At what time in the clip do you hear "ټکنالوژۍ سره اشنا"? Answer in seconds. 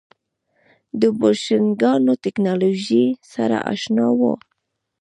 2.23-4.07